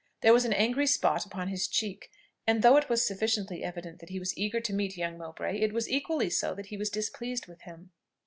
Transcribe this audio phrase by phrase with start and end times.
[0.21, 2.09] There was an angry spot upon his cheek,
[2.47, 5.73] and though it was sufficiently evident that he was eager to meet young Mowbray, it
[5.73, 7.91] was equally so that he was displeased with him.